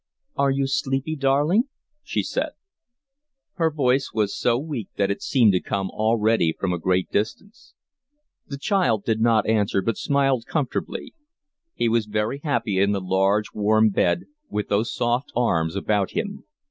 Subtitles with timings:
[0.35, 1.65] "Are you sleepy, darling?"
[2.01, 2.53] she said.
[3.57, 7.75] Her voice was so weak that it seemed to come already from a great distance.
[8.47, 11.13] The child did not answer, but smiled comfortably.
[11.75, 16.45] He was very happy in the large, warm bed, with those soft arms about him.